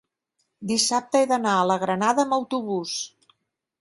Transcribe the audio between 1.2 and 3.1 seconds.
he d'anar a la Granada amb autobús.